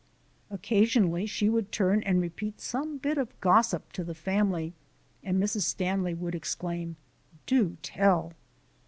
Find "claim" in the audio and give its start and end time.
6.57-6.95